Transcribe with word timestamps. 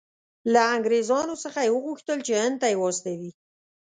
له 0.53 0.61
انګریزانو 0.75 1.35
څخه 1.43 1.59
یې 1.65 1.73
وغوښتل 1.73 2.17
چې 2.27 2.33
هند 2.41 2.55
ته 2.61 2.67
یې 2.71 2.77
واستوي. 2.79 3.31